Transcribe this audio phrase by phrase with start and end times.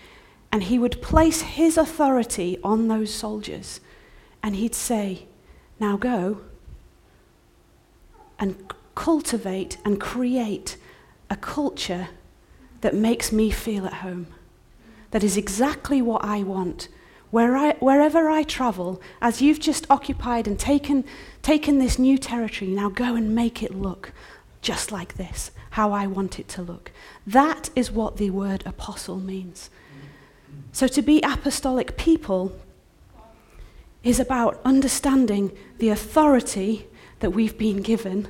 [0.51, 3.79] and he would place his authority on those soldiers
[4.43, 5.27] and he'd say,
[5.79, 6.41] Now go
[8.39, 10.77] and cultivate and create
[11.29, 12.09] a culture
[12.81, 14.27] that makes me feel at home.
[15.11, 16.87] That is exactly what I want.
[17.29, 21.05] Where I, wherever I travel, as you've just occupied and taken,
[21.41, 24.11] taken this new territory, now go and make it look
[24.61, 26.91] just like this, how I want it to look.
[27.25, 29.69] That is what the word apostle means.
[30.73, 32.53] So to be apostolic people
[34.03, 36.87] is about understanding the authority
[37.19, 38.27] that we've been given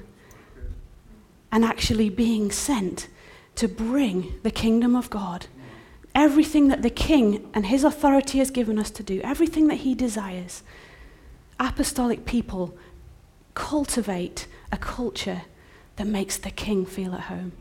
[1.52, 3.08] and actually being sent
[3.56, 5.48] to bring the kingdom of God.
[6.14, 9.96] Everything that the king and his authority has given us to do, everything that he
[9.96, 10.64] desires,
[11.60, 12.78] apostolic people
[13.54, 15.44] cultivate a culture
[15.96, 17.52] that makes the king feel at home.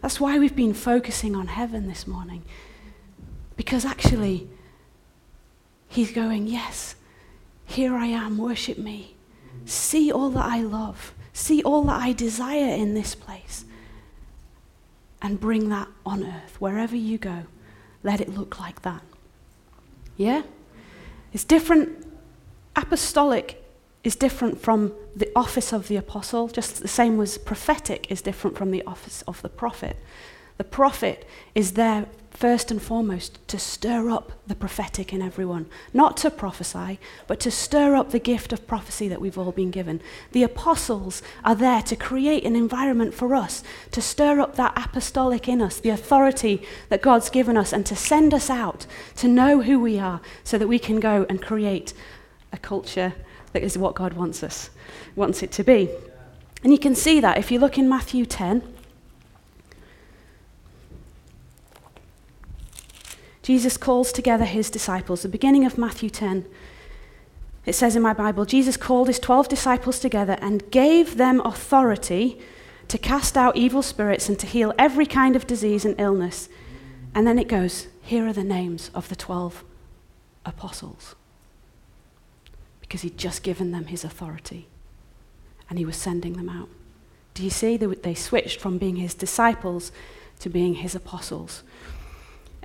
[0.00, 2.42] That's why we've been focusing on heaven this morning.
[3.56, 4.48] Because actually,
[5.88, 6.94] he's going, Yes,
[7.66, 9.14] here I am, worship me.
[9.64, 13.64] See all that I love, see all that I desire in this place,
[15.20, 16.56] and bring that on earth.
[16.60, 17.42] Wherever you go,
[18.02, 19.02] let it look like that.
[20.16, 20.42] Yeah?
[21.32, 22.06] It's different.
[22.76, 23.62] Apostolic
[24.04, 28.56] is different from the office of the apostle, just the same as prophetic is different
[28.56, 29.96] from the office of the prophet.
[30.58, 36.18] The prophet is there first and foremost to stir up the prophetic in everyone, not
[36.18, 40.00] to prophesy, but to stir up the gift of prophecy that we've all been given.
[40.32, 45.48] The apostles are there to create an environment for us, to stir up that apostolic
[45.48, 48.86] in us, the authority that God's given us, and to send us out
[49.16, 51.94] to know who we are so that we can go and create
[52.52, 53.14] a culture
[53.54, 54.68] that is what God wants us,
[55.14, 55.88] wants it to be.
[56.62, 58.75] And you can see that if you look in Matthew 10.
[63.46, 65.22] Jesus calls together his disciples.
[65.22, 66.46] The beginning of Matthew 10.
[67.64, 72.40] It says in my Bible, Jesus called his 12 disciples together and gave them authority
[72.88, 76.48] to cast out evil spirits and to heal every kind of disease and illness.
[77.14, 79.62] And then it goes, here are the names of the 12
[80.44, 81.14] apostles
[82.80, 84.66] because he'd just given them his authority
[85.70, 86.68] and he was sending them out.
[87.34, 87.76] Do you see?
[87.76, 89.92] They, they switched from being his disciples
[90.40, 91.62] to being his apostles.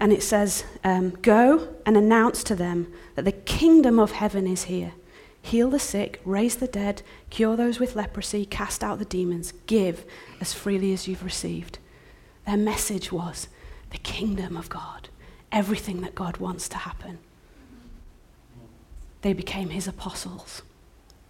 [0.02, 4.64] And it says, um, Go and announce to them that the kingdom of heaven is
[4.64, 4.94] here.
[5.42, 10.04] Heal the sick, raise the dead, cure those with leprosy, cast out the demons, give
[10.42, 11.80] as freely as you've received.
[12.46, 13.48] Their message was
[13.92, 15.10] the kingdom of God,
[15.52, 17.20] everything that God wants to happen
[19.22, 20.64] they became his apostles.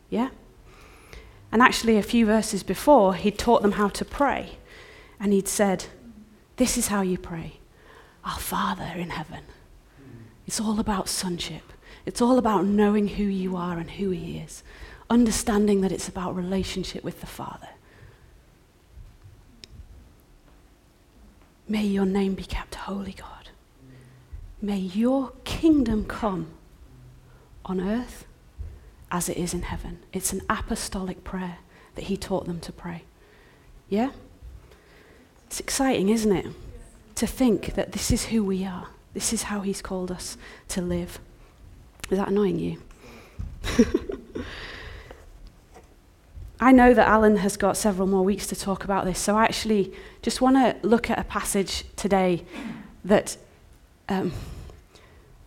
[0.09, 0.29] Yeah?
[1.51, 4.57] And actually, a few verses before, he'd taught them how to pray.
[5.19, 5.85] And he'd said,
[6.56, 7.60] This is how you pray
[8.23, 9.44] our Father in heaven.
[10.45, 11.63] It's all about sonship.
[12.06, 14.63] It's all about knowing who you are and who He is,
[15.09, 17.69] understanding that it's about relationship with the Father.
[21.68, 23.50] May your name be kept holy, God.
[24.62, 26.47] May your kingdom come
[27.65, 28.25] on earth
[29.09, 30.00] as it is in heaven.
[30.12, 31.59] It's an apostolic prayer
[31.95, 33.03] that he taught them to pray.
[33.89, 34.12] Yeah?
[35.47, 36.47] It's exciting, isn't it?
[37.21, 38.88] To think that this is who we are.
[39.13, 40.38] This is how he's called us
[40.69, 41.19] to live.
[42.09, 42.81] Is that annoying you?
[46.59, 49.44] I know that Alan has got several more weeks to talk about this, so I
[49.44, 52.44] actually just want to look at a passage today
[53.06, 53.38] that
[54.09, 54.31] um,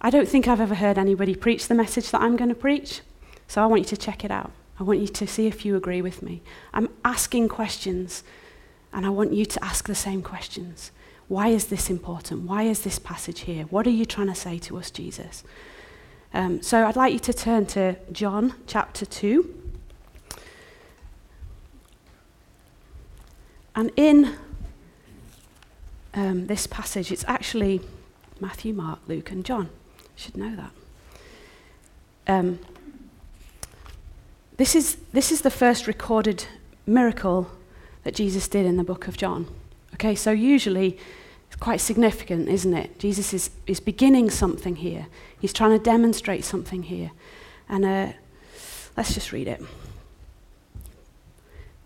[0.00, 3.00] I don't think I've ever heard anybody preach the message that I'm going to preach,
[3.48, 4.52] so I want you to check it out.
[4.78, 6.40] I want you to see if you agree with me.
[6.72, 8.22] I'm asking questions,
[8.92, 10.92] and I want you to ask the same questions.
[11.28, 12.42] Why is this important?
[12.42, 13.64] Why is this passage here?
[13.64, 15.42] What are you trying to say to us, Jesus?
[16.32, 19.62] Um, so I'd like you to turn to John chapter 2.
[23.76, 24.36] And in
[26.12, 27.80] um, this passage, it's actually
[28.40, 29.64] Matthew, Mark, Luke, and John.
[29.64, 30.70] You should know that.
[32.26, 32.58] Um,
[34.56, 36.46] this, is, this is the first recorded
[36.86, 37.50] miracle
[38.04, 39.46] that Jesus did in the book of John.
[39.94, 40.98] Okay, so usually
[41.46, 42.98] it's quite significant, isn't it?
[42.98, 45.06] Jesus is, is beginning something here,
[45.40, 47.12] he's trying to demonstrate something here.
[47.68, 48.12] And uh,
[48.96, 49.62] let's just read it.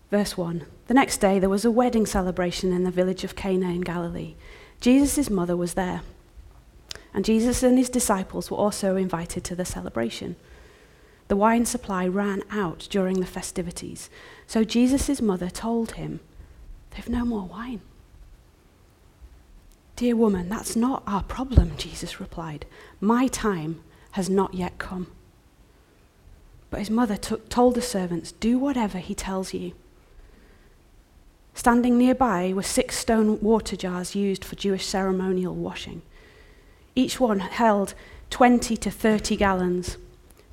[0.09, 3.69] Verse 1 The next day there was a wedding celebration in the village of Cana
[3.69, 4.35] in Galilee.
[4.81, 6.01] Jesus' mother was there,
[7.13, 10.35] and Jesus and his disciples were also invited to the celebration.
[11.27, 14.09] The wine supply ran out during the festivities,
[14.47, 16.21] so Jesus' mother told him,
[16.91, 17.81] They've no more wine.
[19.99, 22.65] Dear woman, that's not our problem, Jesus replied.
[23.01, 23.81] My time
[24.11, 25.07] has not yet come.
[26.69, 29.73] But his mother told the servants, Do whatever he tells you.
[31.53, 36.01] Standing nearby were six stone water jars used for Jewish ceremonial washing.
[36.95, 37.93] Each one held
[38.29, 39.97] 20 to 30 gallons.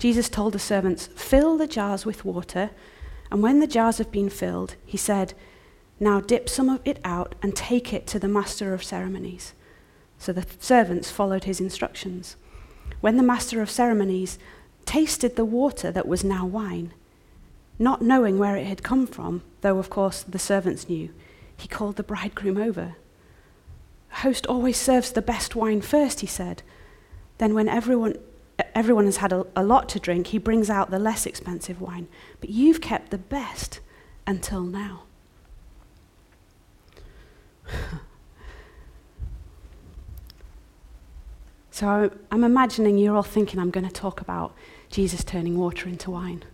[0.01, 2.71] Jesus told the servants, Fill the jars with water,
[3.31, 5.35] and when the jars have been filled, he said,
[5.99, 9.55] Now dip some of it out and take it to the master of ceremonies.
[10.19, 12.37] So the servants followed his instructions.
[13.01, 14.39] When the master of ceremonies
[14.85, 16.93] tasted the water that was now wine,
[17.79, 21.11] not knowing where it had come from, though of course the servants knew,
[21.57, 22.97] he called the bridegroom over.
[24.09, 26.63] Host always serves the best wine first, he said.
[27.39, 28.17] Then, when everyone,
[28.75, 32.09] everyone has had a, a lot to drink, he brings out the less expensive wine.
[32.41, 33.81] But you've kept the best
[34.27, 35.03] until now.
[41.71, 44.55] so I'm imagining you're all thinking I'm going to talk about
[44.91, 46.45] Jesus turning water into wine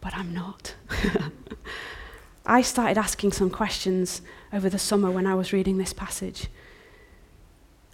[0.00, 0.74] but I'm not.
[2.46, 4.22] I started asking some questions
[4.52, 6.48] over the summer when I was reading this passage.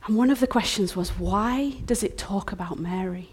[0.06, 3.30] And one of the questions was why does it talk about Mary?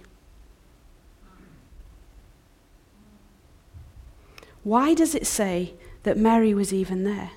[4.63, 5.73] Why does it say
[6.03, 7.31] that Mary was even there?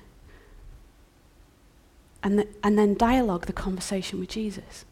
[2.27, 4.83] And, the, and then dialogue the conversation with Jesus.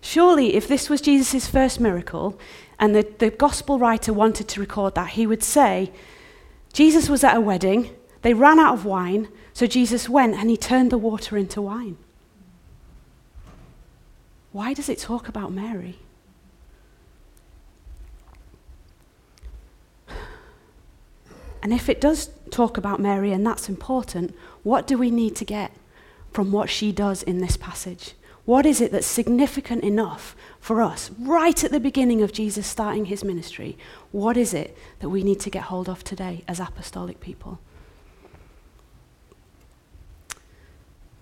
[0.00, 2.40] Surely, if this was Jesus' first miracle,
[2.78, 5.92] and the, the gospel writer wanted to record that, he would say,
[6.72, 10.56] Jesus was at a wedding, they ran out of wine, so Jesus went and he
[10.56, 11.98] turned the water into wine.
[14.52, 15.98] Why does it talk about Mary?
[21.62, 25.44] And if it does talk about Mary and that's important, what do we need to
[25.44, 25.72] get
[26.32, 28.14] from what she does in this passage?
[28.44, 33.04] What is it that's significant enough for us, right at the beginning of Jesus starting
[33.04, 33.78] his ministry?
[34.10, 37.60] What is it that we need to get hold of today as apostolic people?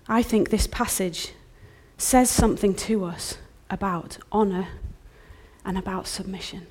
[0.07, 1.33] I think this passage
[1.97, 3.37] says something to us
[3.69, 4.67] about honor
[5.63, 6.67] and about submission.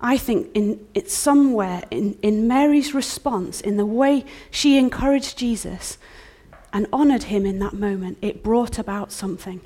[0.00, 5.98] I think in, it's somewhere in, in Mary's response, in the way she encouraged Jesus,
[6.72, 9.60] and honored him in that moment, it brought about something.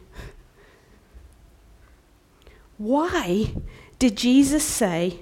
[2.79, 3.55] Why
[3.99, 5.21] did Jesus say,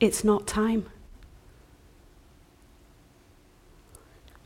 [0.00, 0.86] It's not time?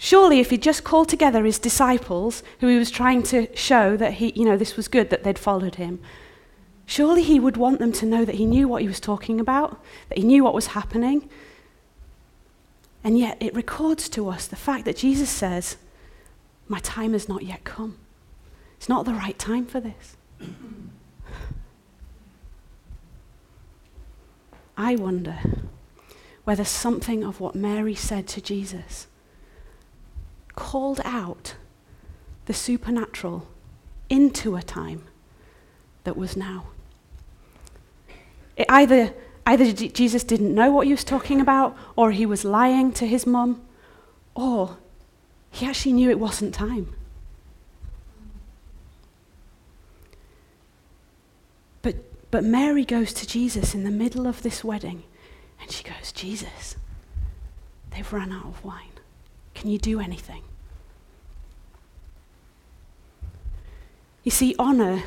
[0.03, 4.15] Surely, if he'd just called together his disciples, who he was trying to show that
[4.15, 6.01] he, you know, this was good, that they'd followed him,
[6.91, 9.81] surely he would want them to know that he knew what he was talking about,
[10.09, 11.31] that he knew what was happening.
[13.05, 15.77] And yet, it records to us the fact that Jesus says,
[16.67, 17.97] my time has not yet come.
[18.77, 20.17] It's not the right time for this.
[24.77, 25.39] I wonder
[26.43, 29.07] whether something of what Mary said to Jesus
[30.57, 31.55] called out
[32.47, 33.47] the supernatural
[34.09, 35.05] into a time
[36.03, 36.67] that was now.
[38.57, 39.15] It either,
[39.47, 43.27] either Jesus didn't know what he was talking about, or he was lying to his
[43.27, 43.63] mum,
[44.35, 44.77] or
[45.51, 46.95] he actually knew it wasn't time.
[51.83, 51.97] But,
[52.31, 55.03] but Mary goes to Jesus in the middle of this wedding
[55.61, 56.77] and she goes, Jesus,
[57.91, 58.93] they've run out of wine.
[59.55, 60.43] Can you do anything?
[64.25, 65.03] You see, honor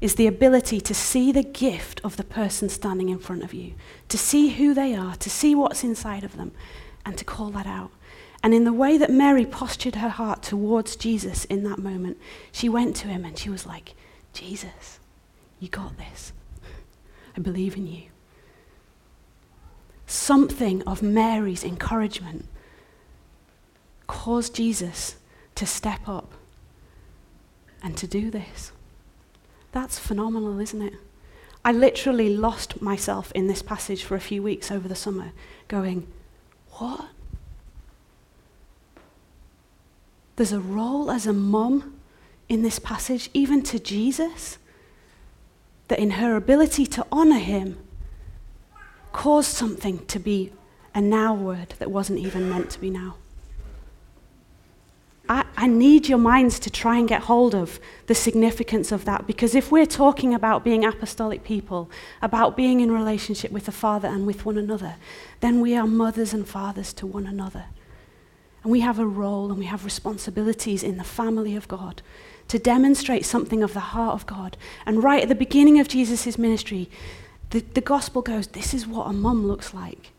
[0.00, 3.74] is the ability to see the gift of the person standing in front of you,
[4.08, 6.52] to see who they are, to see what's inside of them,
[7.04, 7.90] and to call that out.
[8.42, 12.18] And in the way that Mary postured her heart towards Jesus in that moment,
[12.52, 13.94] she went to him and she was like,
[14.32, 15.00] Jesus,
[15.58, 16.32] you got this.
[17.36, 18.02] I believe in you.
[20.06, 22.46] Something of Mary's encouragement
[24.06, 25.16] caused Jesus
[25.56, 26.32] to step up
[27.82, 28.72] and to do this.
[29.72, 30.94] That's phenomenal, isn't it?
[31.64, 35.32] I literally lost myself in this passage for a few weeks over the summer,
[35.66, 36.06] going,
[36.72, 37.08] What?
[40.36, 41.98] There's a role as a mum
[42.48, 44.58] in this passage, even to Jesus,
[45.88, 47.76] that in her ability to honor him
[49.12, 50.52] caused something to be
[50.94, 53.16] a now word that wasn't even meant to be now.
[55.28, 59.26] I, I, need your minds to try and get hold of the significance of that
[59.26, 61.90] because if we're talking about being apostolic people,
[62.22, 64.96] about being in relationship with the Father and with one another,
[65.40, 67.66] then we are mothers and fathers to one another.
[68.62, 72.02] And we have a role and we have responsibilities in the family of God
[72.48, 74.56] to demonstrate something of the heart of God.
[74.86, 76.90] And right at the beginning of Jesus' ministry,
[77.50, 80.12] the, the gospel goes this is what a mum looks like.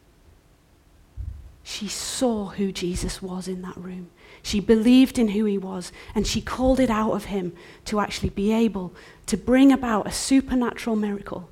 [1.63, 4.09] She saw who Jesus was in that room.
[4.41, 7.53] She believed in who he was, and she called it out of him
[7.86, 8.93] to actually be able
[9.25, 11.50] to bring about a supernatural miracle,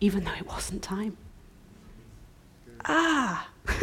[0.00, 1.16] even though it wasn't time.
[2.84, 3.48] Ah!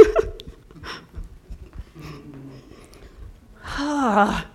[3.65, 4.47] ah!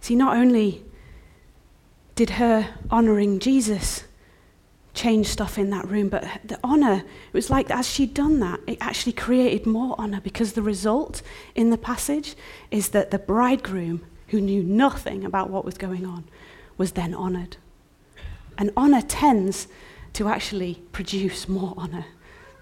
[0.00, 0.84] See, not only
[2.14, 4.04] did her honoring Jesus
[4.94, 8.60] change stuff in that room, but the honor, it was like as she'd done that,
[8.66, 11.20] it actually created more honor because the result
[11.54, 12.36] in the passage
[12.70, 16.24] is that the bridegroom, who knew nothing about what was going on,
[16.78, 17.56] was then honored.
[18.56, 19.68] And honor tends
[20.14, 22.06] to actually produce more honor.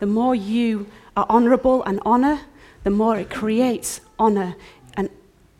[0.00, 0.86] The more you
[1.16, 2.40] are honorable and honor,
[2.82, 4.56] the more it creates honor
[4.96, 5.10] and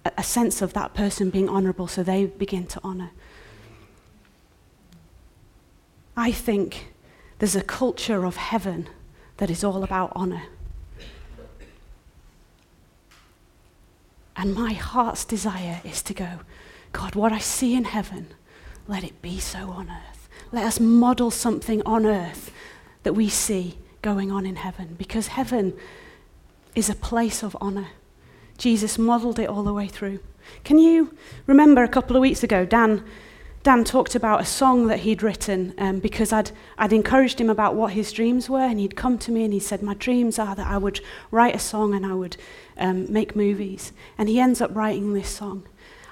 [0.04, 3.10] a sense of that person being honorable, so they begin to honor.
[6.16, 6.92] I think
[7.38, 8.88] there's a culture of heaven
[9.38, 10.44] that is all about honor.
[14.36, 16.40] And my heart's desire is to go,
[16.92, 18.28] God, what I see in heaven,
[18.88, 20.28] let it be so on earth.
[20.50, 22.50] Let us model something on earth
[23.02, 25.74] that we see going on in heaven, because heaven
[26.74, 27.88] is a place of honor.
[28.58, 30.20] Jesus modeled it all the way through.
[30.64, 31.14] Can you
[31.46, 33.04] remember a couple of weeks ago, Dan,
[33.62, 37.76] Dan talked about a song that he'd written um, because I'd, I'd encouraged him about
[37.76, 40.56] what his dreams were, and he'd come to me and he said, My dreams are
[40.56, 41.00] that I would
[41.30, 42.36] write a song and I would
[42.76, 43.92] um, make movies.
[44.18, 45.62] And he ends up writing this song.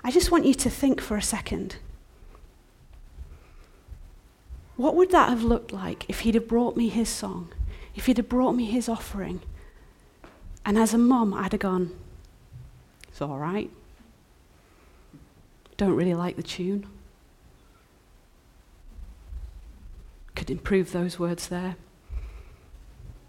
[0.04, 1.76] I just want you to think for a second.
[4.76, 7.52] What would that have looked like if he'd have brought me his song,
[7.96, 9.42] if he'd have brought me his offering?
[10.64, 11.90] And as a mum, I'd have gone,
[13.08, 13.70] it's all right.
[15.76, 16.86] Don't really like the tune.
[20.34, 21.76] Could improve those words there.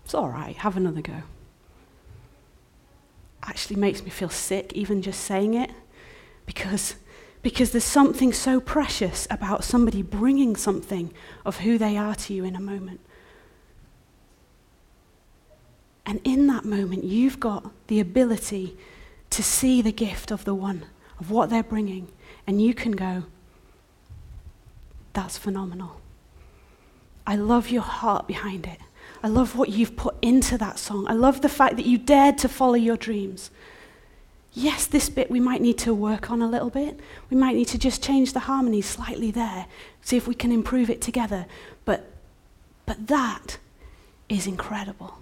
[0.05, 1.24] It's all right, have another go.
[3.43, 5.72] Actually makes me feel sick even just saying it
[6.46, 6.96] because
[7.41, 11.12] because there's something so precious about somebody bringing something
[11.46, 13.00] of who they are to you in a moment.
[16.05, 18.77] And in that moment, you've got the ability
[19.29, 20.86] to see the gift of the one,
[21.20, 22.12] of what they're bringing,
[22.46, 23.24] and you can go,
[25.13, 26.00] that's phenomenal.
[27.31, 28.77] I love your heart behind it.
[29.23, 31.05] I love what you've put into that song.
[31.07, 33.51] I love the fact that you dared to follow your dreams.
[34.51, 37.00] Yes, this bit we might need to work on a little bit.
[37.29, 39.67] We might need to just change the harmonies slightly there,
[40.01, 41.45] see if we can improve it together.
[41.85, 42.11] But,
[42.85, 43.59] but that
[44.27, 45.17] is incredible.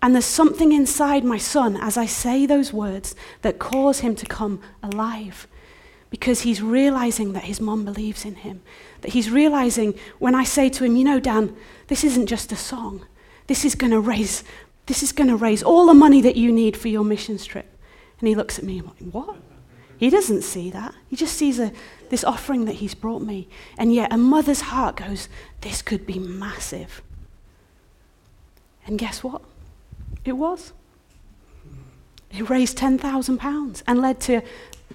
[0.00, 4.24] And there's something inside my son as I say those words that cause him to
[4.24, 5.46] come alive
[6.08, 8.62] because he's realizing that his mom believes in him.
[9.02, 11.56] That he's realizing when I say to him, You know, Dan,
[11.88, 13.06] this isn't just a song,
[13.46, 14.44] this is going to raise
[14.86, 17.66] This is going to raise all the money that you need for your missions trip.
[18.20, 19.36] And he looks at me and I'm like, What?
[19.98, 20.94] He doesn't see that.
[21.08, 21.72] He just sees a,
[22.08, 23.48] this offering that he's brought me.
[23.76, 25.28] And yet a mother's heart goes,
[25.60, 27.02] This could be massive.
[28.86, 29.42] And guess what?
[30.24, 30.72] It was.
[32.30, 34.42] It raised £10,000 and led to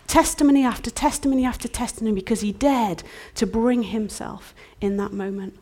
[0.07, 3.03] testimony after testimony after testimony because he dared
[3.35, 5.57] to bring himself in that moment.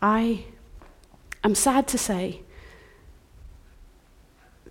[0.00, 0.44] I
[1.42, 2.42] am sad to say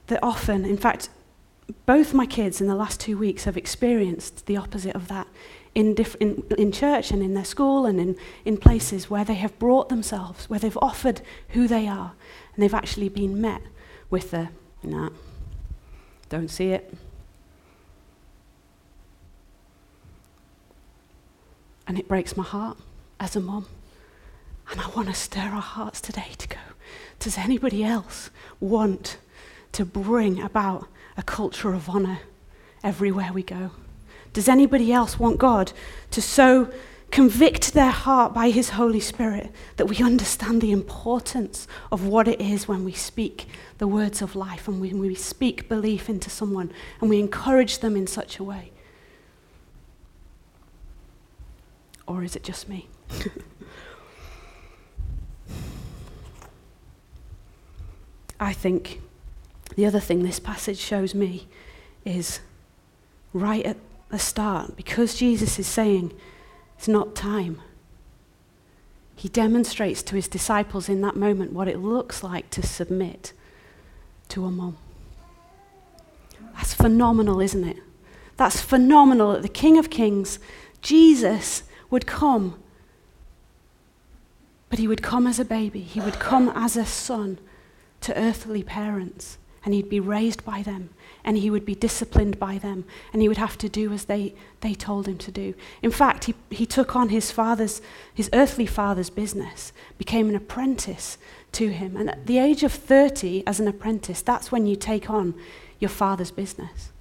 [0.08, 1.10] that often, in fact,
[1.86, 5.28] both my kids in the last two weeks have experienced the opposite of that
[5.74, 9.34] in, diff- in, in church and in their school and in, in places where they
[9.34, 12.14] have brought themselves, where they've offered who they are,
[12.54, 13.62] and they've actually been met
[14.10, 14.50] with the,
[14.84, 15.10] nah,
[16.30, 16.94] don't see it.
[21.88, 22.78] And it breaks my heart
[23.20, 23.68] as a mom.
[24.72, 26.58] And I want to stir our hearts today to go,
[27.20, 29.18] does anybody else want
[29.74, 32.20] to bring about a culture of honor
[32.84, 33.72] everywhere we go?
[34.34, 35.72] Does anybody else want God
[36.12, 36.72] to so
[37.12, 42.42] convict their heart by His Holy Spirit that we understand the importance of what it
[42.42, 43.48] is when we speak
[43.78, 47.96] the words of life and when we speak belief into someone and we encourage them
[47.96, 48.72] in such a way?
[52.08, 52.88] Or is it just me?
[58.40, 59.02] I think
[59.76, 61.48] the other thing this passage shows me
[62.04, 62.40] is
[63.34, 63.78] right at
[64.10, 66.14] the start, because Jesus is saying
[66.78, 67.62] it's not time,
[69.16, 73.34] he demonstrates to his disciples in that moment what it looks like to submit
[74.30, 74.78] to a mom.
[76.56, 77.78] That's phenomenal, isn't it?
[78.38, 80.40] That's phenomenal that the King of Kings,
[80.82, 82.62] Jesus, would come.
[84.70, 87.40] But he would come as a baby, he would come as a son
[88.02, 90.92] to earthly parents, and he'd be raised by them,
[91.24, 94.36] and he would be disciplined by them, and he would have to do as they,
[94.62, 95.56] they told him to do.
[95.82, 97.82] In fact, he, he took on his father's,
[98.14, 101.18] his earthly father's business, became an apprentice
[101.54, 101.98] to him.
[101.98, 105.34] And at the age of 30, as an apprentice, that's when you take on
[105.80, 106.92] your father's business.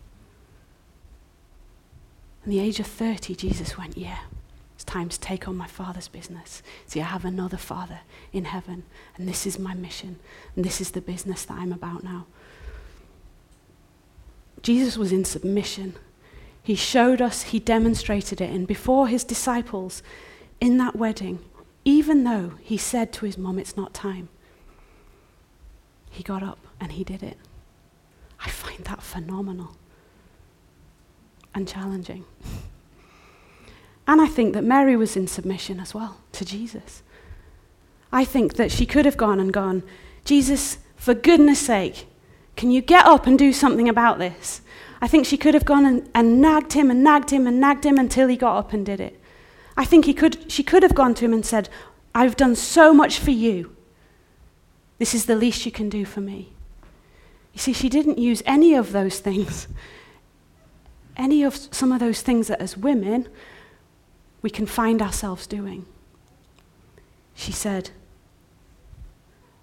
[2.44, 4.18] At the age of 30, Jesus went, Yeah,
[4.74, 6.62] it's time to take on my Father's business.
[6.86, 8.00] See, I have another Father
[8.32, 8.84] in heaven,
[9.16, 10.18] and this is my mission,
[10.54, 12.26] and this is the business that I'm about now.
[14.64, 15.94] Jesus was in submission.
[16.62, 20.02] He showed us, he demonstrated it, and before his disciples
[20.58, 21.38] in that wedding,
[21.84, 24.30] even though he said to his mom, It's not time,
[26.10, 27.36] he got up and he did it.
[28.40, 29.76] I find that phenomenal
[31.54, 32.24] and challenging.
[34.06, 37.02] And I think that Mary was in submission as well to Jesus.
[38.10, 39.82] I think that she could have gone and gone,
[40.24, 42.06] Jesus, for goodness sake,
[42.56, 44.60] can you get up and do something about this?
[45.00, 47.84] I think she could have gone and, and nagged him and nagged him and nagged
[47.84, 49.20] him until he got up and did it.
[49.76, 51.68] I think he could, she could have gone to him and said,
[52.14, 53.74] I've done so much for you.
[54.98, 56.52] This is the least you can do for me.
[57.52, 59.68] You see, she didn't use any of those things.
[61.16, 63.28] Any of some of those things that as women
[64.42, 65.86] we can find ourselves doing.
[67.34, 67.90] She said,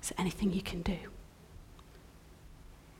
[0.01, 0.97] Is there anything you can do?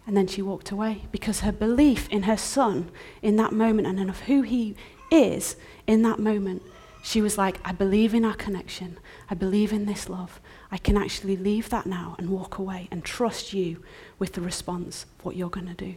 [0.08, 4.10] And then she walked away because her belief in her son in that moment and
[4.10, 4.76] of who he
[5.12, 6.64] is in that moment,
[7.04, 9.00] she was like, I believe in our connection.
[9.30, 10.40] I believe in this love.
[10.72, 13.84] I can actually leave that now and walk away and trust you
[14.20, 15.96] with the response of what you're going to do.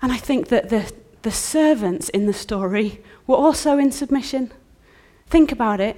[0.00, 4.52] And I think that the, the servants in the story were also in submission.
[5.26, 5.96] Think about it.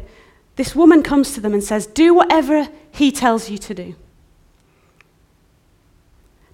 [0.57, 3.95] This woman comes to them and says, Do whatever he tells you to do.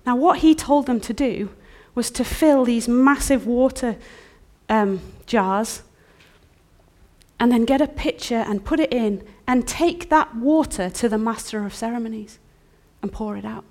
[0.07, 1.51] Now, what he told them to do
[1.97, 3.97] was to fill these massive water
[4.69, 5.83] um, jars
[7.41, 11.19] and then get a pitcher and put it in and take that water to the
[11.19, 12.39] master of ceremonies
[13.03, 13.65] and pour it out.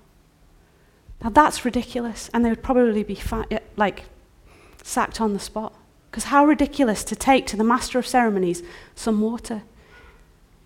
[1.22, 4.04] Now, that's ridiculous, and they would probably be fi- like
[4.82, 5.72] sacked on the spot.
[6.10, 8.62] Because how ridiculous to take to the master of ceremonies
[8.94, 9.62] some water.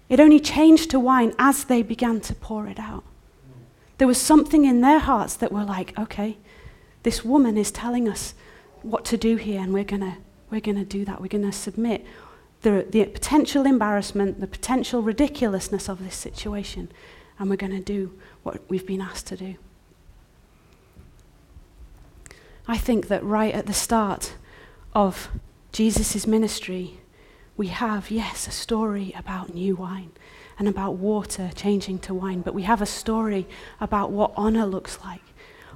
[0.08, 3.04] It only changed to wine as they began to pour it out.
[4.00, 6.38] There was something in their hearts that were like, okay,
[7.02, 8.32] this woman is telling us
[8.80, 10.16] what to do here, and we're going
[10.48, 11.20] we're to do that.
[11.20, 12.06] We're going to submit
[12.62, 16.90] the, the potential embarrassment, the potential ridiculousness of this situation,
[17.38, 19.56] and we're going to do what we've been asked to do.
[22.66, 24.32] I think that right at the start,
[24.94, 25.28] of
[25.72, 27.00] Jesus' ministry,
[27.58, 30.12] we have, yes, a story about new wine.
[30.60, 33.48] And about water changing to wine, but we have a story
[33.80, 35.22] about what honor looks like,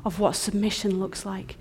[0.04, 1.56] of what submission looks like,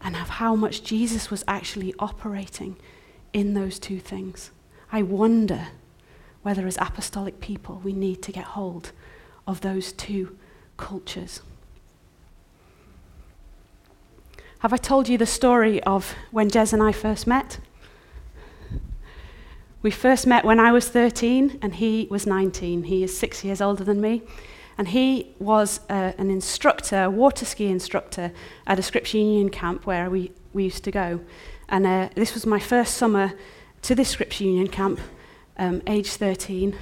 [0.00, 2.74] and of how much Jesus was actually operating
[3.32, 4.50] in those two things.
[4.90, 5.68] I wonder
[6.42, 8.90] whether, as apostolic people, we need to get hold
[9.46, 10.36] of those two
[10.76, 11.42] cultures.
[14.58, 17.60] Have I told you the story of when Jez and I first met?
[19.80, 22.84] We first met when I was 13 and he was 19.
[22.84, 24.22] He is six years older than me.
[24.76, 28.32] And he was uh, an instructor, a water ski instructor
[28.66, 31.20] at a Scripture Union camp where we, we used to go.
[31.68, 33.32] And uh, this was my first summer
[33.82, 35.00] to this Scripture Union camp,
[35.58, 36.76] um, age 13.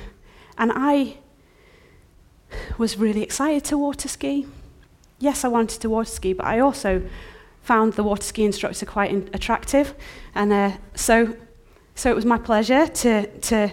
[0.57, 1.19] And I
[2.79, 4.47] was really excited to water ski.
[5.19, 7.03] Yes, I wanted to water ski, but I also
[7.63, 9.95] found the water ski instructor quite in- attractive.
[10.35, 11.35] And uh, so,
[11.97, 13.73] so it was my pleasure to, to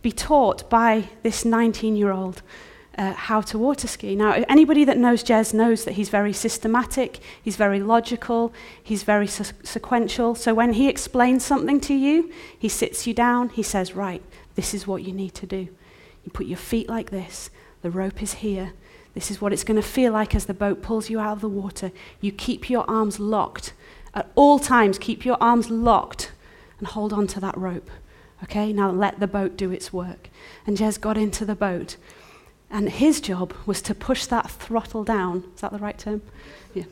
[0.00, 2.42] be taught by this 19 year old
[2.96, 4.16] uh, how to water ski.
[4.16, 8.52] Now, anybody that knows Jez knows that he's very systematic, he's very logical,
[8.82, 10.34] he's very se- sequential.
[10.34, 14.22] So when he explains something to you, he sits you down, he says, Right,
[14.54, 15.68] this is what you need to do.
[16.24, 17.50] You put your feet like this,
[17.82, 18.72] the rope is here.
[19.12, 21.40] This is what it's going to feel like as the boat pulls you out of
[21.40, 21.92] the water.
[22.20, 23.74] You keep your arms locked.
[24.14, 26.32] At all times, keep your arms locked
[26.78, 27.90] and hold on to that rope.
[28.44, 30.28] Okay, now let the boat do its work.
[30.66, 31.96] And Jez got into the boat
[32.70, 35.44] and his job was to push that throttle down.
[35.54, 36.22] Is that the right term?
[36.74, 36.84] Yeah.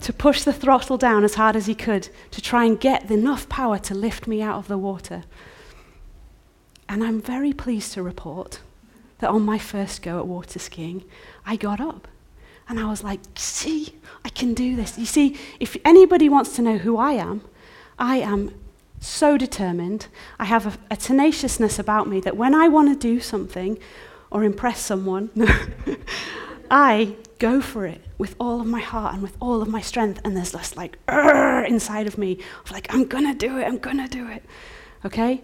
[0.00, 3.48] to push the throttle down as hard as he could to try and get enough
[3.48, 5.24] power to lift me out of the water.
[6.88, 8.60] And I'm very pleased to report
[9.18, 11.04] that on my first go at water skiing,
[11.46, 12.08] I got up.
[12.68, 14.98] And I was like, see, I can do this.
[14.98, 17.42] You see, if anybody wants to know who I am,
[17.98, 18.54] I am
[19.02, 20.06] so determined.
[20.38, 23.78] I have a, a tenaciousness about me that when I want to do something,
[24.32, 25.30] or impress someone.
[26.70, 30.20] I go for it with all of my heart and with all of my strength,
[30.24, 34.08] and there's this like inside of me of like, I'm gonna do it, I'm gonna
[34.08, 34.42] do it.
[35.04, 35.42] Okay?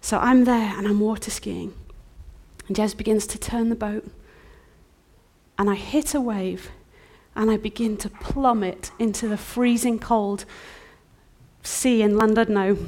[0.00, 1.74] So I'm there and I'm water skiing.
[2.68, 4.08] And Jez begins to turn the boat,
[5.58, 6.70] and I hit a wave,
[7.34, 10.44] and I begin to plummet into the freezing cold
[11.62, 12.78] sea in Llandudno,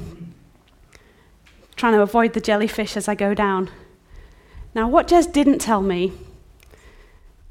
[1.75, 3.69] trying to avoid the jellyfish as I go down.
[4.73, 6.13] Now, what Jez didn't tell me,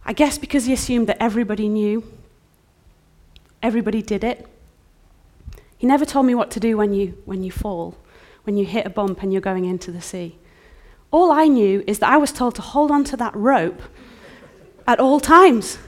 [0.05, 2.05] I guess because he assumed that everybody knew,
[3.63, 4.47] everybody did it.
[5.79, 7.97] He never told me what to do when you, when you fall,
[8.45, 10.39] when you hit a bump and you're going into the sea.
[11.11, 13.81] All I knew is that I was told to hold on to that rope
[14.87, 15.79] at all times.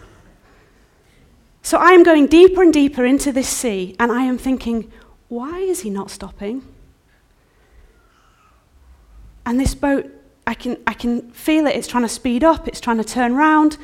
[1.63, 4.91] So I am going deeper and deeper into this sea, and I am thinking,
[5.29, 6.63] why is he not stopping?
[9.45, 10.11] And this boat
[10.47, 11.75] I can, I can feel it.
[11.75, 13.79] It's trying to speed up, it's trying to turn round.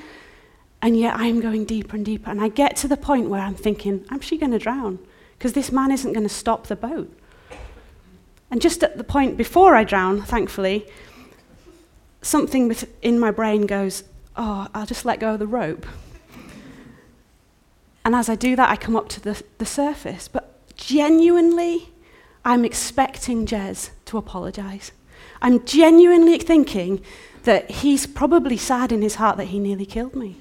[0.81, 2.31] And yet I'm going deeper and deeper.
[2.31, 4.98] And I get to the point where I'm thinking, I'm she going to drown?
[5.38, 7.16] Because this man isn't going to stop the boat.
[8.50, 10.87] And just at the point before I drown, thankfully,
[12.20, 14.05] something in my brain goes,
[14.37, 15.87] Oh, I'll just let go of the rope.
[18.05, 20.26] And as I do that, I come up to the, the surface.
[20.26, 20.52] But
[20.83, 21.90] genuinely,
[22.45, 24.90] I'm expecting Jez to apologize.
[25.40, 27.03] I'm genuinely thinking
[27.45, 30.37] that he's probably sad in his heart that he nearly killed me.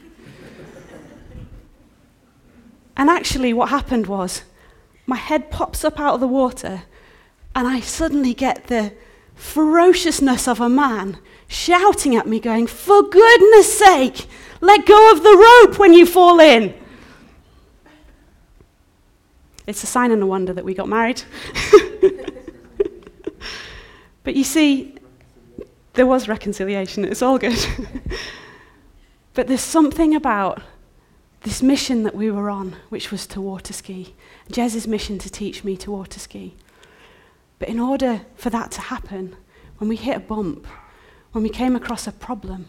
[2.97, 4.43] and actually, what happened was
[5.06, 6.84] my head pops up out of the water,
[7.56, 8.93] and I suddenly get the
[9.36, 14.25] ferociousness of a man shouting at me, going, For goodness sake,
[14.60, 16.80] let go of the rope when you fall in.
[19.71, 21.23] It's a sign and a wonder that we got married.
[24.23, 24.95] But you see,
[25.93, 27.05] there was reconciliation.
[27.05, 27.57] It's all good.
[29.34, 30.62] but there's something about
[31.41, 34.13] this mission that we were on, which was to water ski.
[34.51, 36.55] Jez's mission to teach me to water ski.
[37.57, 39.36] But in order for that to happen,
[39.77, 40.67] when we hit a bump,
[41.31, 42.67] when we came across a problem,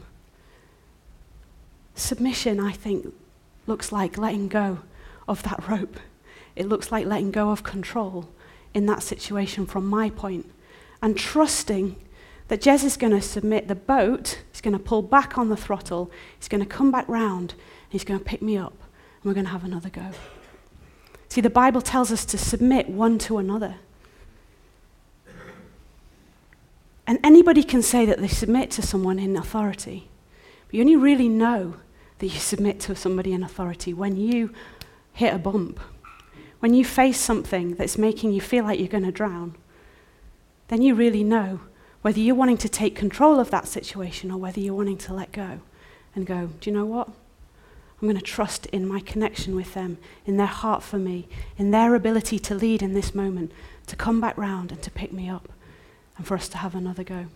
[1.95, 3.12] submission, I think,
[3.67, 4.79] looks like letting go
[5.29, 5.99] of that rope.
[6.57, 8.29] It looks like letting go of control
[8.75, 10.51] in that situation from my point
[11.01, 11.97] and trusting
[12.49, 15.57] that Jez is going to submit the boat, he's going to pull back on the
[15.57, 17.55] throttle, he's going to come back round,
[17.88, 20.11] he's going to pick me up, and we're going to have another go.
[21.29, 23.77] See, the Bible tells us to submit one to another.
[27.07, 30.09] And anybody can say that they submit to someone in authority.
[30.67, 31.77] But you only really know
[32.19, 34.53] that you submit to somebody in authority when you
[35.12, 35.81] hit a bump,
[36.62, 39.57] when you face something that's making you feel like you're going to drown
[40.68, 41.61] then you really know
[42.03, 45.31] Whether you're wanting to take control of that situation or whether you're wanting to let
[45.31, 45.61] go
[46.14, 47.09] and go, do you know what?
[47.09, 51.70] I'm going to trust in my connection with them, in their heart for me, in
[51.70, 53.53] their ability to lead in this moment,
[53.87, 55.48] to come back round and to pick me up,
[56.16, 57.27] and for us to have another go.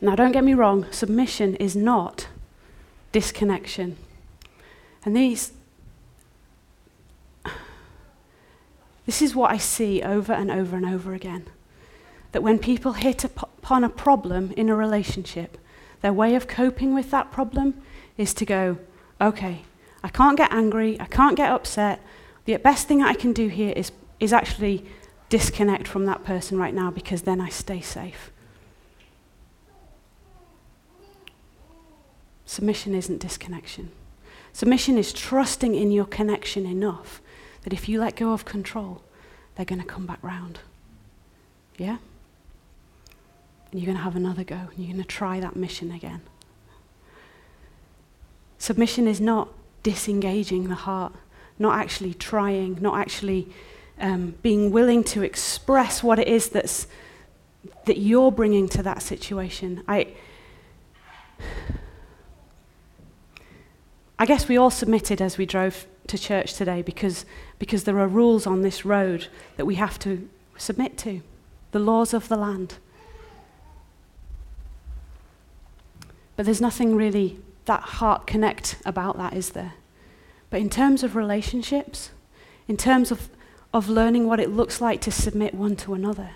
[0.00, 2.26] Now, don't get me wrong, submission is not
[3.12, 3.96] disconnection.
[5.04, 5.52] And these,
[9.08, 11.46] this is what I see over and over and over again.
[12.32, 15.56] That when people hit upon a problem in a relationship,
[16.02, 17.80] their way of coping with that problem
[18.18, 18.76] is to go,
[19.18, 19.62] okay,
[20.04, 22.02] I can't get angry, I can't get upset.
[22.44, 24.84] The best thing I can do here is, is actually
[25.30, 28.30] disconnect from that person right now because then I stay safe.
[32.44, 33.90] Submission isn't disconnection.
[34.52, 37.22] Submission is trusting in your connection enough
[37.62, 39.02] that if you let go of control,
[39.54, 40.60] they're going to come back round.
[41.76, 41.98] Yeah?
[43.70, 44.56] And you're going to have another go.
[44.56, 46.22] And you're going to try that mission again.
[48.58, 49.48] Submission is not
[49.82, 51.12] disengaging the heart,
[51.58, 53.48] not actually trying, not actually
[54.00, 56.86] um, being willing to express what it is that's,
[57.86, 59.82] that you're bringing to that situation.
[59.86, 60.08] I,
[64.18, 67.24] I guess we all submitted as we drove to church today because,
[67.58, 71.22] because there are rules on this road that we have to submit to
[71.72, 72.76] the laws of the land.
[76.36, 79.74] But there's nothing really that heart connect about that, is there?
[80.50, 82.10] But in terms of relationships,
[82.66, 83.28] in terms of,
[83.74, 86.30] of learning what it looks like to submit one to another,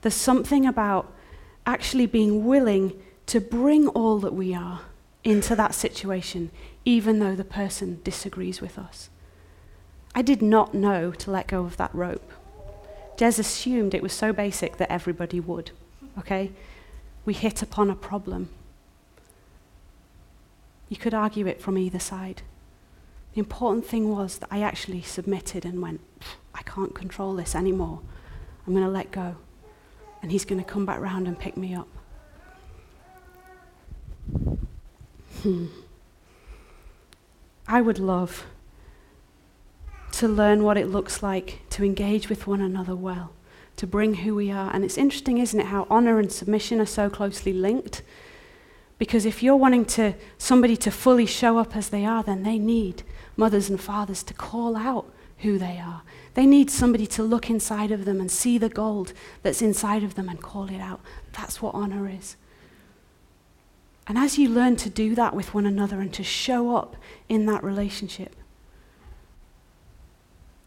[0.00, 1.12] there's something about
[1.66, 4.80] actually being willing to bring all that we are
[5.22, 6.50] into that situation,
[6.84, 9.08] even though the person disagrees with us.
[10.14, 12.30] I did not know to let go of that rope.
[13.16, 15.72] Jez assumed it was so basic that everybody would.
[16.18, 16.52] Okay?
[17.24, 18.48] We hit upon a problem.
[20.88, 22.42] You could argue it from either side.
[23.34, 26.00] The important thing was that I actually submitted and went,
[26.54, 28.00] I can't control this anymore.
[28.66, 29.36] I'm going to let go.
[30.22, 31.88] And he's going to come back round and pick me up.
[35.42, 35.66] Hmm.
[37.66, 38.46] I would love
[40.18, 43.32] to learn what it looks like to engage with one another well,
[43.76, 44.70] to bring who we are.
[44.72, 48.02] And it's interesting, isn't it, how honor and submission are so closely linked?
[48.98, 52.58] Because if you're wanting to somebody to fully show up as they are, then they
[52.58, 53.02] need
[53.36, 56.02] mothers and fathers to call out who they are.
[56.34, 60.14] They need somebody to look inside of them and see the gold that's inside of
[60.14, 61.00] them and call it out.
[61.32, 62.36] That's what honor is.
[64.06, 66.96] And as you learn to do that with one another and to show up
[67.28, 68.36] in that relationship,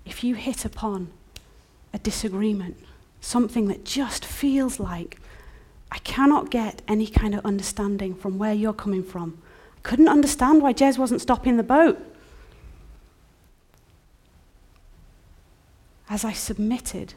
[0.07, 1.09] if you hit upon
[1.93, 2.77] a disagreement,
[3.19, 5.19] something that just feels like
[5.91, 9.37] I cannot get any kind of understanding from where you're coming from.
[9.77, 11.99] I couldn't understand why Jez wasn't stopping the boat.
[16.09, 17.13] As I submitted,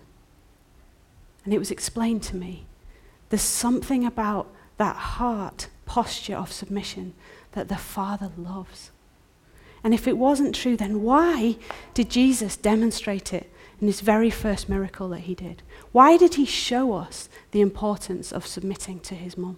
[1.45, 2.67] and it was explained to me,
[3.29, 7.15] there's something about that heart posture of submission
[7.53, 8.91] that the Father loves.
[9.83, 11.57] And if it wasn't true, then why
[11.95, 15.63] did Jesus demonstrate it in his very first miracle that he did?
[15.93, 19.57] Why did he show us the importance of submitting to his mum?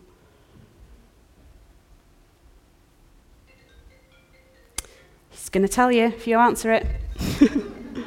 [5.30, 6.86] He's going to tell you if you answer it.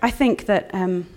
[0.00, 1.08] I think that um,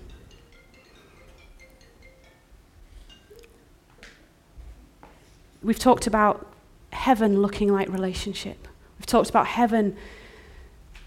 [5.62, 6.51] we've talked about
[6.92, 8.68] heaven looking like relationship.
[8.98, 9.96] We've talked about heaven,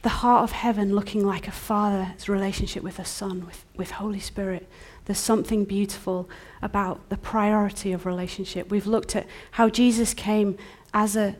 [0.02, 4.20] the heart of heaven looking like a father's relationship with a son, with, with Holy
[4.20, 4.68] Spirit.
[5.04, 6.28] There's something beautiful
[6.62, 8.70] about the priority of relationship.
[8.70, 10.56] We've looked at how Jesus came
[10.92, 11.36] as a,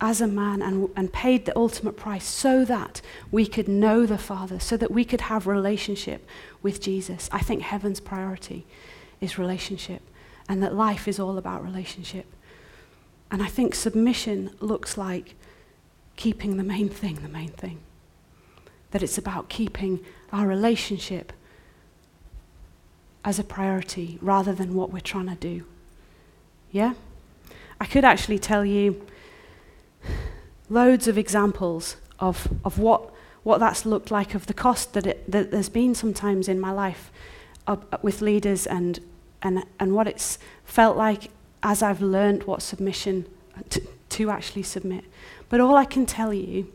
[0.00, 4.18] as a man and, and paid the ultimate price so that we could know the
[4.18, 6.26] Father, so that we could have relationship
[6.62, 7.28] with Jesus.
[7.32, 8.66] I think heaven's priority
[9.20, 10.02] is relationship
[10.48, 12.26] and that life is all about relationship.
[13.32, 15.34] And I think submission looks like
[16.16, 17.78] keeping the main thing the main thing.
[18.90, 21.32] That it's about keeping our relationship
[23.24, 25.64] as a priority rather than what we're trying to do.
[26.70, 26.92] Yeah?
[27.80, 29.06] I could actually tell you
[30.68, 33.10] loads of examples of, of what,
[33.44, 36.70] what that's looked like, of the cost that, it, that there's been sometimes in my
[36.70, 37.10] life
[37.66, 39.00] of, with leaders and,
[39.40, 41.30] and, and what it's felt like
[41.62, 43.26] as I've learned what submission,
[43.70, 45.04] to, to actually submit.
[45.48, 46.72] But all I can tell you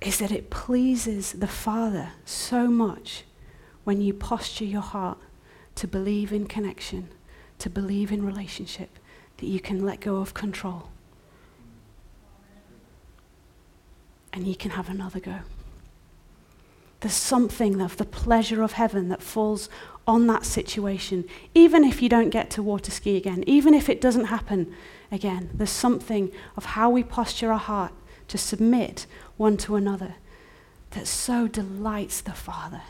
[0.00, 3.24] is that it pleases the Father so much
[3.84, 5.18] when you posture your heart
[5.74, 7.08] to believe in connection,
[7.58, 8.90] to believe in relationship,
[9.38, 10.88] that you can let go of control.
[14.32, 15.40] And you can have another go.
[17.00, 19.68] There's something of the pleasure of heaven that falls
[20.06, 24.00] on that situation, even if you don't get to water ski again, even if it
[24.00, 24.74] doesn't happen
[25.10, 25.50] again.
[25.54, 27.92] There's something of how we posture our heart
[28.28, 30.16] to submit one to another
[30.90, 32.82] that so delights the Father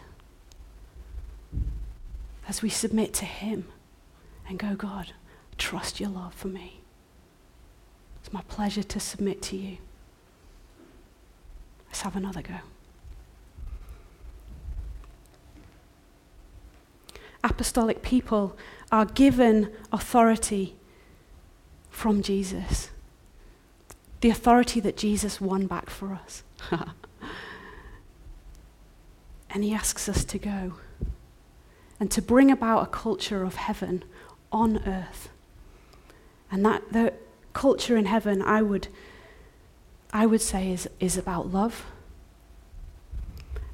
[2.49, 3.67] as we submit to Him
[4.49, 5.13] and go, God,
[5.57, 6.81] trust your love for me.
[8.21, 9.79] It's my pleasure to submit to you.
[11.87, 12.57] Let's have another go.
[17.45, 18.57] Apostolic people
[18.91, 20.75] are given authority
[21.91, 22.91] from Jesus.
[24.23, 26.43] The authority that Jesus won back for us.
[29.51, 30.73] and he asks us to go
[32.01, 34.03] and to bring about a culture of heaven
[34.51, 35.29] on earth.
[36.51, 37.13] And that the
[37.53, 38.89] culture in heaven, I would,
[40.13, 41.85] I would say, is, is about love.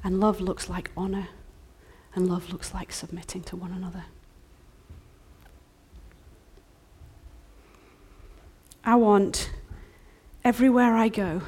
[0.03, 1.29] And love looks like honor,
[2.13, 4.05] and love looks like submitting to one another.
[8.83, 9.51] I want
[10.43, 11.43] everywhere I go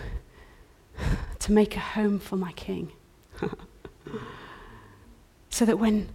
[1.40, 2.92] to make a home for my king.
[5.50, 6.10] so that when,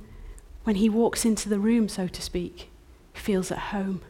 [0.65, 2.71] when he walks into the room, so to speak,
[3.13, 4.03] he feels at home.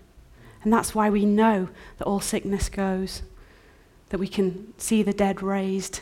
[0.63, 3.23] And that's why we know that all sickness goes,
[4.11, 6.01] that we can see the dead raised,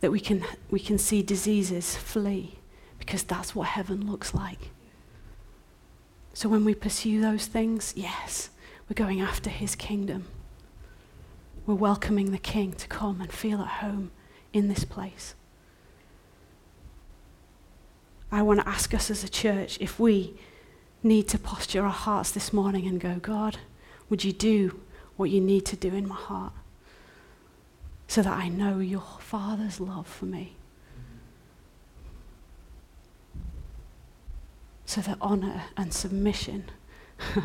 [0.00, 2.58] that we can, we can see diseases flee,
[3.04, 4.70] because that's what heaven looks like.
[6.32, 8.50] So when we pursue those things, yes,
[8.88, 10.26] we're going after his kingdom.
[11.66, 14.10] We're welcoming the king to come and feel at home
[14.52, 15.34] in this place.
[18.32, 20.34] I want to ask us as a church if we
[21.02, 23.58] need to posture our hearts this morning and go, God,
[24.08, 24.80] would you do
[25.16, 26.52] what you need to do in my heart
[28.08, 30.56] so that I know your Father's love for me?
[34.86, 36.70] So that honor and submission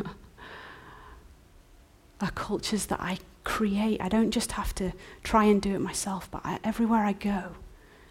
[2.20, 4.00] are cultures that I create.
[4.00, 7.56] I don't just have to try and do it myself, but I, everywhere I go,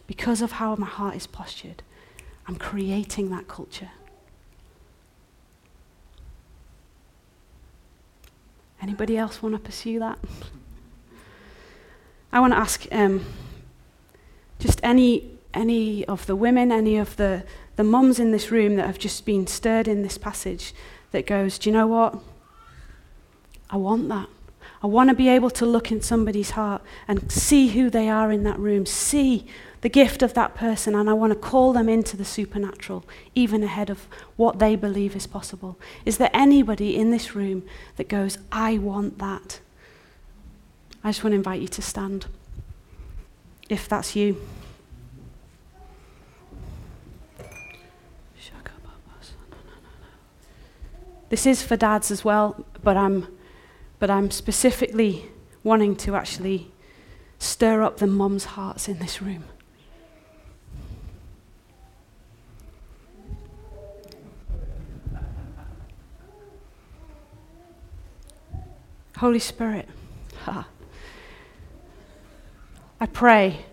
[0.07, 1.83] because of how my heart is postured,
[2.47, 3.91] I'm creating that culture.
[8.81, 10.17] Anybody else want to pursue that?
[12.31, 13.25] I want to ask um,
[14.59, 17.43] just any any of the women, any of the
[17.79, 20.73] the mums in this room that have just been stirred in this passage
[21.11, 22.19] that goes, do you know what?
[23.69, 24.27] I want that.
[24.83, 28.33] I want to be able to look in somebody's heart and see who they are
[28.33, 29.47] in that room, see
[29.79, 33.63] the gift of that person, and I want to call them into the supernatural, even
[33.63, 35.79] ahead of what they believe is possible.
[36.03, 37.63] Is there anybody in this room
[37.95, 39.61] that goes, I want that?
[41.01, 42.25] I just want to invite you to stand,
[43.69, 44.35] if that's you.
[51.29, 53.27] This is for dads as well, but I'm
[53.99, 55.25] but I'm specifically
[55.63, 56.71] wanting to actually
[57.37, 59.43] stir up the mums' hearts in this room.
[69.17, 69.87] Holy Spirit,
[70.45, 70.65] ha.
[73.01, 73.65] I pray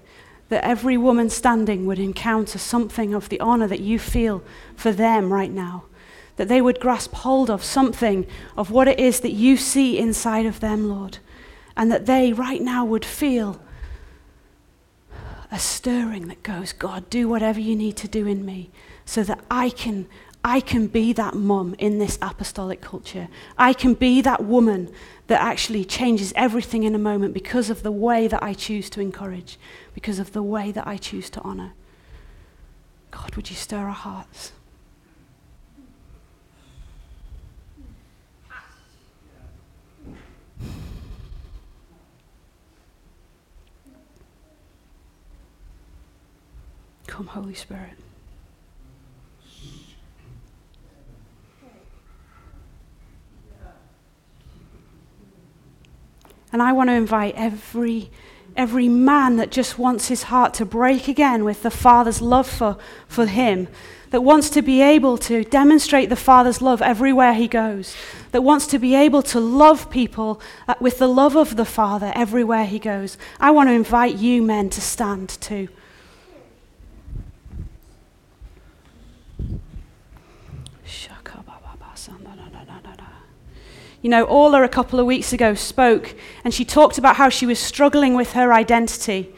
[0.48, 4.42] that every woman standing would encounter something of the honor that you feel
[4.74, 5.84] for them right now
[6.37, 10.46] that they would grasp hold of something of what it is that you see inside
[10.46, 11.18] of them, Lord,
[11.77, 13.61] and that they right now would feel
[15.51, 18.70] a stirring that goes, God, do whatever you need to do in me
[19.05, 20.07] so that I can
[20.44, 23.27] I can be that mum in this apostolic culture.
[23.59, 24.93] I can be that woman
[25.26, 29.01] that actually changes everything in a moment because of the way that I choose to
[29.01, 29.59] encourage,
[29.93, 31.72] because of the way that I choose to honor.
[33.11, 34.53] God, would you stir our hearts?
[47.16, 47.94] Come, Holy Spirit.
[56.52, 58.10] And I want to invite every,
[58.54, 62.76] every man that just wants his heart to break again with the Father's love for,
[63.08, 63.68] for him,
[64.10, 67.96] that wants to be able to demonstrate the Father's love everywhere he goes,
[68.32, 70.38] that wants to be able to love people
[70.68, 73.16] uh, with the love of the Father everywhere he goes.
[73.40, 75.68] I want to invite you men to stand too.
[84.07, 87.44] You know, Orla a couple of weeks ago spoke and she talked about how she
[87.44, 89.34] was struggling with her identity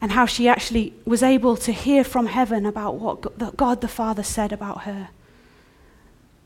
[0.00, 4.22] and how she actually was able to hear from heaven about what God the Father
[4.22, 5.08] said about her.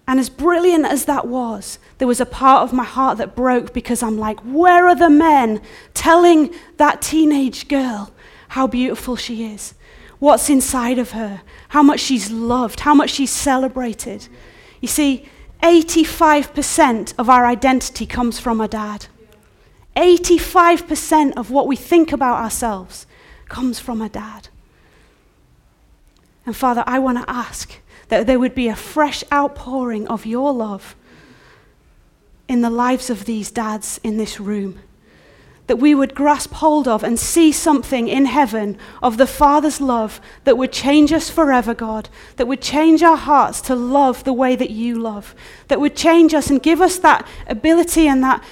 [0.08, 3.74] And as brilliant as that was, there was a part of my heart that broke
[3.74, 5.60] because I'm like, where are the men
[5.92, 8.10] telling that teenage girl
[8.48, 9.74] how beautiful she is?
[10.18, 11.42] What's inside of her?
[11.68, 12.80] How much she's loved?
[12.80, 14.28] How much she's celebrated?
[14.80, 15.28] You see,
[15.62, 19.06] 85% of our identity comes from our dad.
[19.96, 23.06] 85% of what we think about ourselves
[23.48, 24.48] comes from a dad.
[26.46, 30.52] And Father, I want to ask that there would be a fresh outpouring of your
[30.52, 30.96] love
[32.48, 34.80] in the lives of these dads in this room
[35.70, 40.20] that we would grasp hold of and see something in heaven of the Father's love
[40.42, 42.08] that would change us forever, God,
[42.38, 45.32] that would change our hearts to love the way that you love,
[45.68, 48.42] that would change us and give us that ability and that,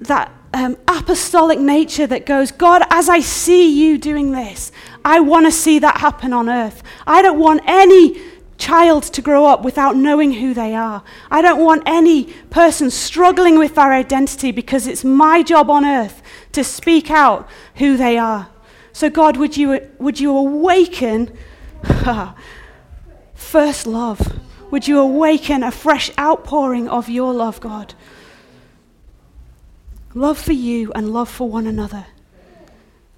[0.00, 4.72] that um, apostolic nature that goes, God, as I see you doing this,
[5.04, 6.82] I want to see that happen on earth.
[7.06, 8.20] I don't want any
[8.58, 11.02] child to grow up without knowing who they are.
[11.30, 16.22] I don't want any person struggling with their identity because it's my job on earth
[16.52, 18.48] to speak out who they are.
[18.92, 21.36] So, God, would you, would you awaken
[23.34, 24.38] first love?
[24.70, 27.94] Would you awaken a fresh outpouring of your love, God?
[30.14, 32.06] Love for you and love for one another.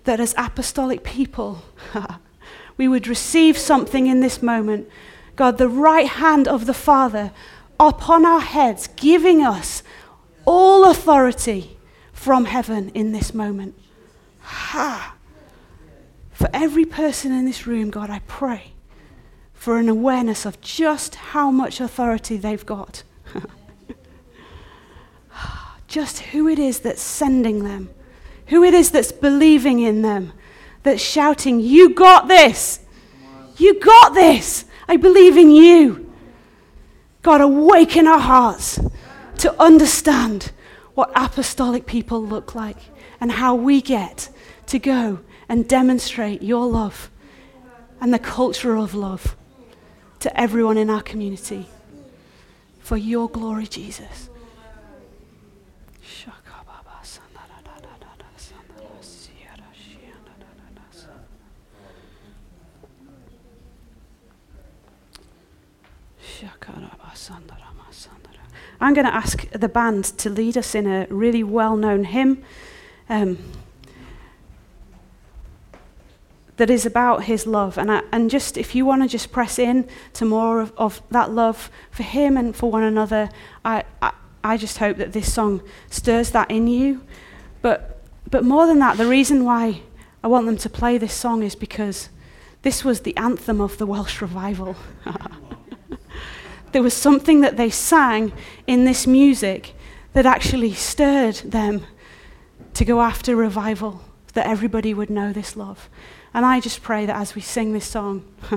[0.05, 1.62] That as apostolic people,
[2.76, 4.89] we would receive something in this moment
[5.37, 7.30] God, the right hand of the Father
[7.78, 9.82] upon our heads, giving us
[10.47, 11.76] all authority
[12.12, 13.74] from heaven in this moment.
[14.41, 15.14] Ha!
[16.32, 18.72] For every person in this room, God, I pray
[19.53, 23.03] for an awareness of just how much authority they've got.
[25.89, 27.91] just who it is that's sending them,
[28.47, 30.32] who it is that's believing in them,
[30.82, 32.80] that's shouting, You got this!
[33.59, 34.66] You got this!
[34.89, 36.12] I believe in you.
[37.22, 38.78] God, awaken our hearts
[39.39, 40.53] to understand
[40.95, 42.78] what apostolic people look like
[43.20, 44.30] and how we get
[44.66, 47.11] to go and demonstrate your love
[48.01, 49.37] and the culture of love
[50.20, 51.68] to everyone in our community.
[52.80, 54.30] For your glory, Jesus.
[68.80, 72.43] I'm going to ask the band to lead us in a really well known hymn
[73.09, 73.39] um,
[76.57, 77.78] that is about his love.
[77.78, 81.03] And, I, and just if you want to just press in to more of, of,
[81.11, 83.30] that love for him and for one another,
[83.64, 84.12] I, I,
[84.45, 87.03] I just hope that this song stirs that in you.
[87.62, 89.82] But, but more than that, the reason why
[90.22, 92.11] I want them to play this song is because
[92.62, 94.76] this was the anthem of the Welsh revival.
[96.76, 98.30] there was something that they sang
[98.66, 99.72] in this music
[100.12, 101.86] that actually stirred them
[102.74, 104.02] to go after revival,
[104.34, 105.88] that everybody would know this love.
[106.34, 108.26] And I just pray that as we sing this song,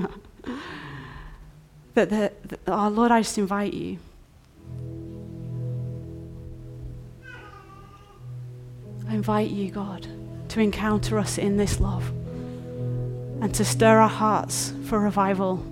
[1.94, 3.98] that, the, that, oh Lord, I just invite you.
[9.08, 10.06] I invite you, God,
[10.50, 12.06] to encounter us in this love
[13.40, 15.64] and to stir our hearts for revival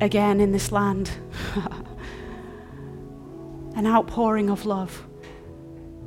[0.00, 1.10] again in this land.
[3.76, 5.06] An outpouring of love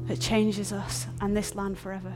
[0.07, 2.13] that changes us and this land forever.